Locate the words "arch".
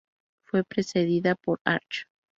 1.63-2.05